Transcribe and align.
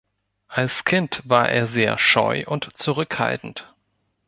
Als 0.47 0.83
Kind 0.83 1.21
war 1.25 1.49
er 1.49 1.67
sehr 1.67 1.99
scheu 1.99 2.43
und 2.47 2.75
zurückhaltend. 2.75 3.71